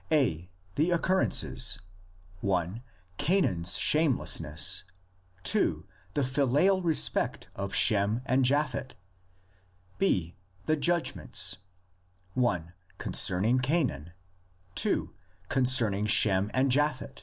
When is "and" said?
8.25-8.43, 16.51-16.71